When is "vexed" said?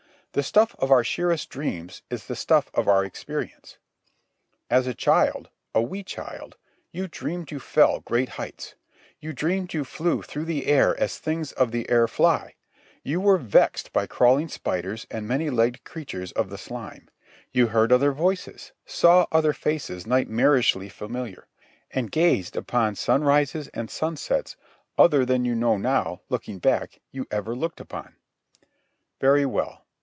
13.37-13.91